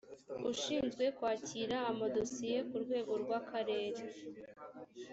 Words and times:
ushinzwe 0.51 1.03
kwakira 1.17 1.77
amadosiye 1.91 2.57
ku 2.69 2.75
rwego 2.83 3.11
rw’akarere 3.23 4.01